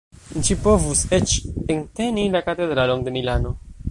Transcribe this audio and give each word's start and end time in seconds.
Ĝi 0.45 0.55
povus 0.61 1.01
eĉ 1.17 1.35
enteni 1.75 2.25
la 2.37 2.43
Katedralon 2.49 3.07
de 3.09 3.17
Milano. 3.19 3.57